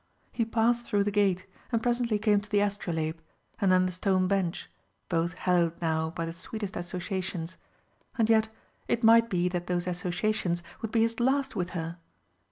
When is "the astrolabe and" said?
2.49-3.71